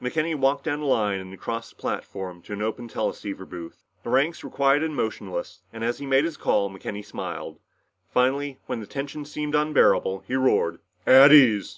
[0.00, 3.82] McKenny walked down the line and across the platform to an open teleceiver booth.
[4.04, 7.58] The ranks were quiet and motionless, and as he made his call, McKenny smiled.
[8.08, 11.72] Finally, when the tension seemed unbearable, he roared, "At ease!"